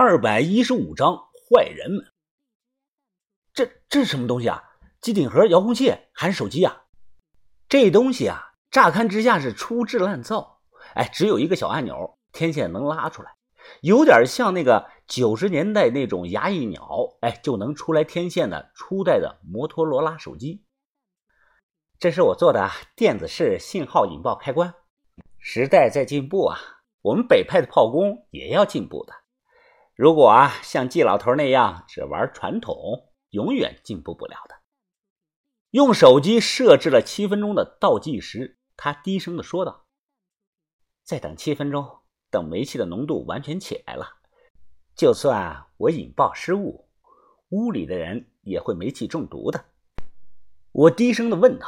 [0.00, 1.16] 二百一十五章
[1.50, 2.06] 坏人们。
[3.52, 4.62] 这这是什么东西啊？
[5.00, 6.84] 机顶盒、遥控器还是手机啊？
[7.68, 10.60] 这东西啊，乍看之下是粗制滥造。
[10.94, 13.34] 哎，只有一个小按钮，天线能拉出来，
[13.80, 20.62] 有点像那个九十年代那种牙一鸟，哎，就能出来天线的初代的摩托罗拉手机。
[21.98, 24.72] 这是我做的电子式信号引爆开关。
[25.38, 26.56] 时代在进步啊，
[27.02, 29.12] 我们北派的炮工也要进步的。
[29.98, 34.54] 如果啊，像季老头那样只玩传统，永远进步不了的。
[35.70, 39.88] 用手机设置了七分钟的倒计时，他低声的说道
[41.02, 41.98] ：“再等七分钟，
[42.30, 44.18] 等煤气的浓度完全起来了，
[44.94, 46.88] 就算我引爆失误，
[47.48, 49.64] 屋里的人也会煤气中毒的。”
[50.70, 51.66] 我低声的问道：“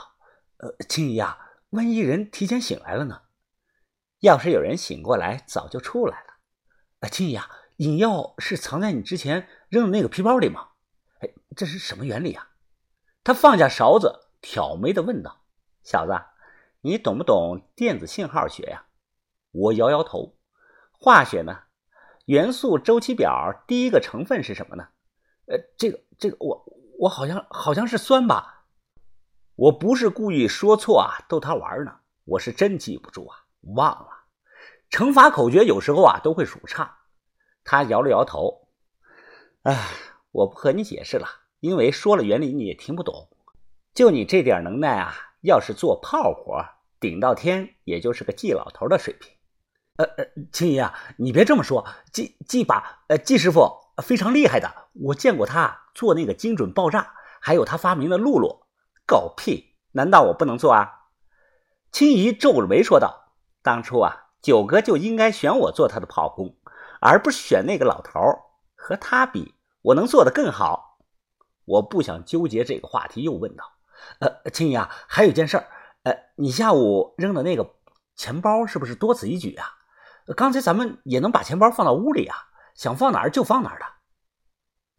[0.59, 1.37] 呃，青姨啊，
[1.71, 3.23] 万一人提前醒来了呢？
[4.21, 6.35] 要是有人醒过来，早就出来了。
[7.01, 7.51] 啊，青姨啊。”
[7.81, 10.69] 引药是藏在你之前扔的那个皮包里吗？
[11.21, 12.51] 哎，这是什么原理啊？
[13.25, 15.45] 他放下勺子，挑眉的问道
[15.83, 16.13] ：“小子，
[16.83, 18.85] 你懂不懂电子信号学呀？”
[19.53, 20.37] 我摇摇头。
[20.93, 21.59] 化学呢？
[22.27, 24.89] 元素周期表第一个成分是什么呢？
[25.47, 26.63] 呃，这个，这个，我
[26.99, 28.67] 我好像好像是酸吧？
[29.55, 32.01] 我不是故意说错啊，逗他玩呢。
[32.27, 33.39] 我是真记不住啊，
[33.75, 34.11] 忘了。
[34.91, 36.99] 乘法口诀有时候啊都会数差。
[37.71, 38.67] 他摇了摇头，
[39.63, 39.79] 哎，
[40.33, 41.29] 我不和你解释了，
[41.61, 43.29] 因为说了原理你也听不懂。
[43.95, 46.65] 就你这点能耐啊，要是做炮火，
[46.99, 49.33] 顶到天也就是个季老头的水平。
[49.99, 53.71] 呃呃，青姨啊，你别这么说，季季把呃季师傅
[54.03, 58.65] 非常厉害的，我见过他做那个精准爆炸，还有他发明的露露。
[59.07, 59.77] 狗屁！
[59.93, 61.03] 难道我不能做啊？
[61.93, 63.33] 青姨皱着眉说道
[63.63, 66.57] ：“当初啊，九哥就应该选我做他的炮工。”
[67.01, 68.21] 而不是选那个老头
[68.77, 70.99] 和他比，我能做得更好。
[71.65, 73.65] 我不想纠结这个话题，又问道
[74.21, 75.69] ：“呃，青姨啊，还有件事儿，
[76.03, 77.75] 呃，你下午扔的那个
[78.17, 79.67] 钱包是不是多此一举啊？
[80.37, 82.37] 刚才咱们也能把钱包放到屋里啊，
[82.75, 83.87] 想放哪儿就放哪儿的。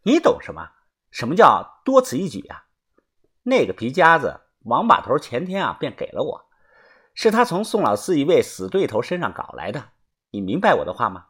[0.04, 0.70] 你懂什么？
[1.10, 2.64] 什么叫多此一举啊？
[3.42, 6.46] 那个皮夹子，王把头前天啊便给了我，
[7.14, 9.90] 是他从宋老四一位死对头身上搞来的。
[10.30, 11.26] 你明白我的话吗？”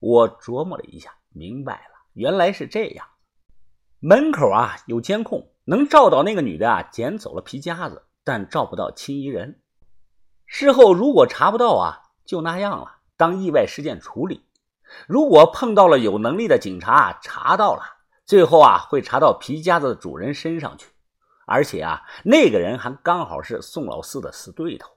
[0.00, 3.06] 我琢磨了一下，明白了，原来是这样。
[3.98, 9.60] 门口啊有监控，能照到那个女的啊捡走了皮夹子，但照不到青衣人。
[10.46, 14.46] 事后如果查不到啊，就那样了，当意外事件处理。
[15.06, 17.82] 如果碰到了有能力的警察，查到了，
[18.24, 20.88] 最后啊会查到皮夹子的主人身上去。
[21.46, 24.90] 而且啊，那个人还刚好是宋老四的死对头。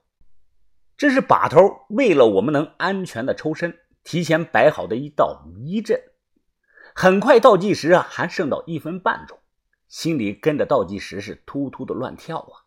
[0.96, 1.60] 这是把头
[1.90, 3.76] 为了我们能安全的抽身。
[4.04, 6.00] 提前摆好的一道迷阵，
[6.94, 9.38] 很快倒计时啊，还剩到一分半钟，
[9.88, 12.62] 心里跟着倒计时是突突的乱跳啊。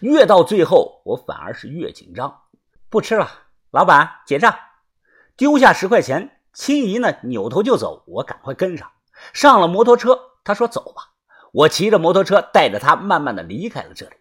[0.00, 2.42] 越到最后，我反而是越紧张。
[2.88, 3.28] 不吃了，
[3.70, 4.52] 老板结账。
[5.36, 8.90] 丢下十块钱，青姨呢扭头就走，我赶快跟上，
[9.32, 10.18] 上了摩托车。
[10.42, 11.14] 他说：“走吧。”
[11.52, 14.16] 我骑着摩托车带着他慢慢的离开了这里。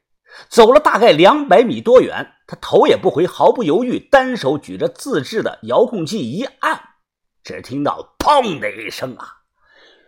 [0.49, 6.79] 走了大概两百米多远，他头也不回，毫不犹豫，单手举着自制的遥控器一按，
[7.43, 9.27] 只听到“砰”的一声啊！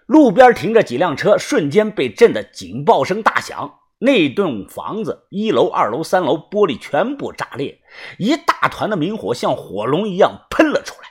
[0.06, 3.76] 路边停着几辆车，瞬间被震得警报声大响。
[4.00, 7.82] 那栋房子一楼、二楼、三楼玻璃全部炸裂，
[8.18, 11.10] 一大团的明火像火龙一样喷了出来，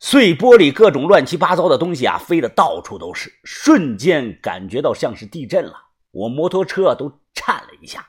[0.00, 3.30] 碎玻璃、各种乱七八糟的东西啊，飞得到处都是。
[3.44, 5.74] 瞬间感觉到像是地震了，
[6.10, 7.20] 我摩托车都。
[7.34, 8.08] 颤了一下，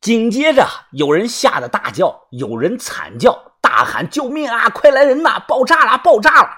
[0.00, 4.68] 紧接着有人吓得大叫，有人惨叫，大喊：“救命啊！
[4.68, 5.38] 快来人呐！
[5.48, 5.98] 爆炸了！
[5.98, 6.48] 爆炸了！”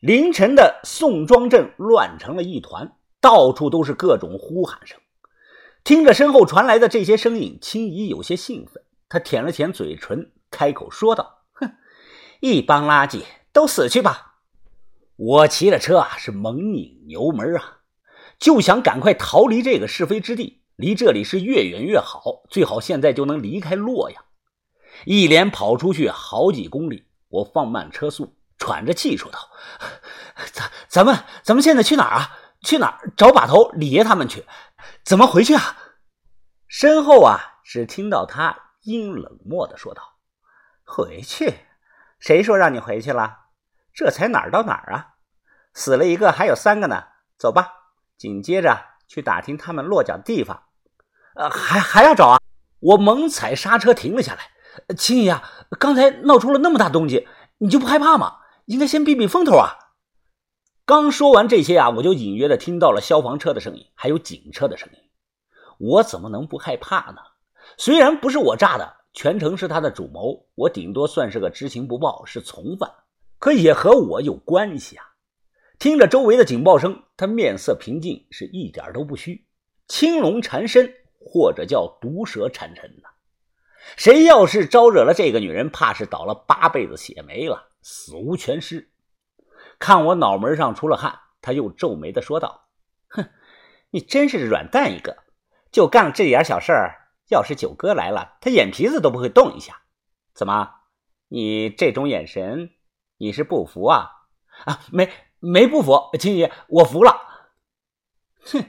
[0.00, 4.98] 凌晨的宋庄镇乱成了一团，到处都是各种呼喊声。
[5.82, 11.72] 听着身后传来的这些声音，青姨有些兴奋，她舔了舔嘴唇，开口说道：“哼，
[12.40, 14.34] 一帮垃圾，都死去吧！”
[15.16, 17.78] 我骑着车啊，是猛拧油门啊，
[18.38, 20.57] 就想赶快逃离这个是非之地。
[20.78, 24.24] 离这里是越远越好，最好现在就能离开洛阳。
[25.06, 29.40] 一连跑出去好几公里，我放慢车速，喘着气说道
[30.52, 32.38] ：“咱咱们咱们现在去哪儿啊？
[32.62, 34.44] 去哪儿找把头李爷他们去？
[35.04, 35.60] 怎么回去啊？”
[36.68, 40.02] 身后啊，只听到他阴冷漠的说道
[40.86, 41.52] ：“回去？
[42.20, 43.36] 谁说让你回去了？
[43.92, 45.14] 这才哪儿到哪儿啊？
[45.74, 47.02] 死了一个，还有三个呢。
[47.36, 47.68] 走吧。
[48.16, 48.78] 紧接着
[49.08, 50.62] 去打听他们落脚的地方。”
[51.38, 52.38] 呃，还还要找啊！
[52.80, 54.50] 我猛踩刹车停了下来。
[54.96, 55.48] 青姨啊，
[55.78, 57.24] 刚才闹出了那么大动静，
[57.58, 58.38] 你就不害怕吗？
[58.64, 59.78] 应该先避避风头啊！
[60.84, 64.98] 刚说完这些啊，我就隐约的听到了消防车的声音，还有警车的声音。
[65.78, 67.18] 我怎么能不害怕呢？
[67.76, 72.90] 虽然不是我炸的，全程是他的主谋，我顶多算是个知情不报，是从犯，
[73.38, 75.04] 可也和我有关系啊。
[75.78, 79.46] 听着周围的警报声，他面色平静，是一点都不虚。
[79.86, 80.92] 青龙缠身，
[81.30, 83.08] 或者叫毒蛇缠身呢？
[83.96, 88.90] 谁要是招惹了这个女人，怕是倒了八辈子血霉了，死无全尸。
[89.78, 92.68] 看我脑门上出了汗，他又皱眉的说道
[93.08, 93.30] ：“哼，
[93.90, 95.16] 你真是软蛋一个，
[95.70, 96.94] 就干了这点小事儿。
[97.28, 99.82] 要是九哥来了，他眼皮子都不会动一下。
[100.34, 100.70] 怎么，
[101.28, 102.70] 你这种眼神，
[103.18, 104.10] 你是不服啊？
[104.64, 107.12] 啊，没没不服，秦爷，我服了。
[108.44, 108.64] 哼，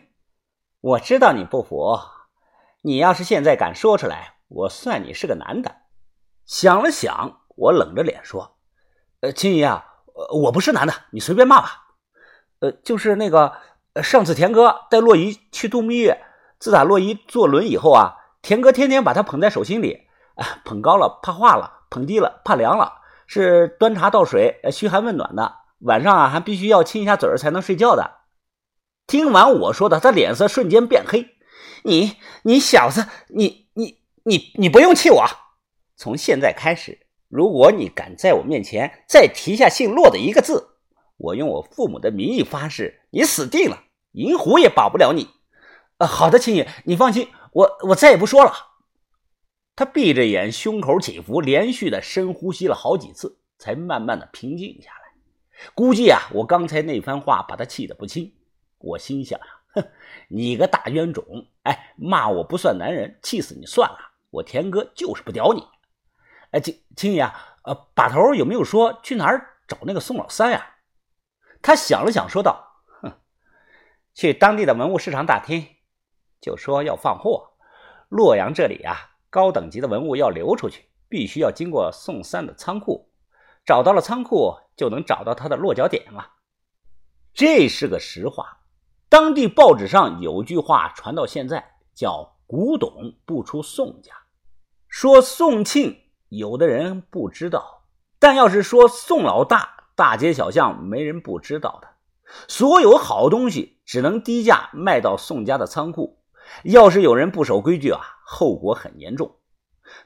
[0.81, 1.97] 我知道你不服，
[2.81, 5.75] 你要是现在敢说出来。”我算你是个男的，
[6.43, 8.57] 想了想，我冷着脸说
[9.21, 9.85] ：“呃，青姨啊，
[10.41, 11.83] 我不是男的，你随便骂吧。
[12.59, 13.53] 呃，就是那个
[14.01, 16.25] 上次田哥带洛伊去度蜜月，
[16.57, 25.57] 自打洛伊坐轮以后啊，田哥天天把她捧在手心里，啊，捧高了怕化了，捧低了怕凉了，是端茶倒水，嘘寒问暖的。
[25.81, 28.21] 晚上啊，还必须要亲一下嘴才能睡觉的。”
[29.05, 31.37] 听完我说的，他脸色瞬间变黑
[31.83, 35.25] ：“你你小子，你你！”你你不用气我，
[35.95, 40.75] 从现在开始，如果你敢在我面前再提下姓骆的一个字，
[41.17, 45.29] 我用我父母的名义发誓，你死定了，银狐也保不了你。
[45.97, 48.53] 呃，好的，青爷，你放心，我我再也不说了。
[49.75, 55.71] 他闭着眼，胸口起伏，连续的深呼吸了好几次，才慢慢的平静下来。
[55.73, 58.31] 估计啊，我刚才那番话把他气得不轻。
[58.77, 59.87] 我心想呀，哼，
[60.29, 63.97] 你个大冤种，哎，骂我不算男人，气死你算了。
[64.31, 65.67] 我田哥就是不屌你，
[66.51, 70.75] 哎，青青爷啊，呃，把头有没有说去哪儿找那个宋老三呀？
[71.61, 73.11] 他想了想，说道：“哼，
[74.13, 75.67] 去当地的文物市场打听，
[76.39, 77.53] 就说要放货。
[78.07, 83.11] 洛阳这里啊，高等级的文物要流出去，必须要经过宋三的仓库。
[83.65, 86.33] 找到了仓库，就能找到他的落脚点了。
[87.33, 88.58] 这是个实话。
[89.09, 94.11] 当地报纸上有句话传到现在，叫。”古董不出宋家，
[94.87, 95.95] 说宋庆，
[96.29, 97.83] 有的人不知道；
[98.17, 101.89] 但要是说宋老大，大街小巷没人不知道的。
[102.47, 106.23] 所有好东西只能低价卖到宋家的仓库，
[106.63, 109.35] 要是有人不守规矩啊，后果很严重。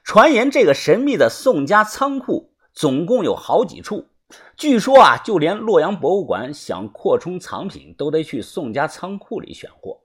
[0.02, 4.10] 传言这个神秘的宋家仓库总共有好几处，
[4.56, 10.00] 据说啊，就连洛阳博物馆想扩充藏品，都得去宋家仓库里选货。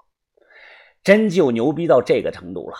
[1.04, 2.76] 真就牛逼到这个程度了！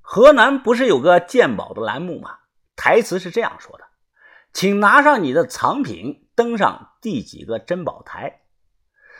[0.00, 2.38] 河南不是有个鉴宝的栏目吗？
[2.76, 3.84] 台词是这样说的
[4.52, 8.40] ：“请拿上你的藏品，登上第几个珍宝台。”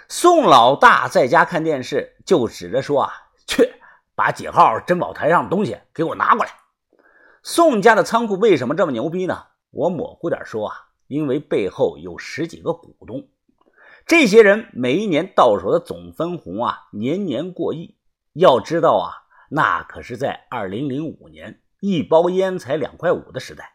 [0.09, 3.13] 宋老大在家看电视，就指着说：“啊，
[3.47, 3.73] 去
[4.15, 6.51] 把几号珍宝台上的东西给我拿过来。”
[7.43, 9.47] 宋家的仓库为什么这么牛逼呢？
[9.71, 10.77] 我模糊点说啊，
[11.13, 13.29] 因为背后有十几个股东，
[14.07, 17.97] 这些人每一年到手的总分红啊，年年过亿。
[18.33, 23.75] 要知道啊，那可是在二零零五年，一包烟才两块五的时代。